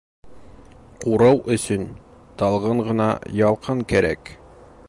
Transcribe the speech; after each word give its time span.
Ҡурыу 1.03 1.37
өсөн 1.57 1.85
талғын 2.43 2.83
ғына 2.91 3.09
ялҡын 3.45 3.89
кәрәк 3.93 4.37